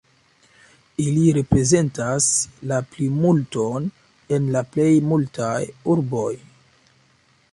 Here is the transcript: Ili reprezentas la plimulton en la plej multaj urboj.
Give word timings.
Ili 1.03 1.25
reprezentas 1.37 2.29
la 2.71 2.79
plimulton 2.95 3.85
en 4.39 4.49
la 4.57 4.65
plej 4.77 4.89
multaj 5.13 5.59
urboj. 5.97 6.29